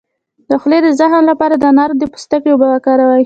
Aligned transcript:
د 0.49 0.51
خولې 0.61 0.79
د 0.83 0.87
زخم 0.99 1.23
لپاره 1.31 1.55
د 1.57 1.63
انار 1.71 1.91
د 1.95 2.03
پوستکي 2.13 2.49
اوبه 2.51 2.67
وکاروئ 2.69 3.19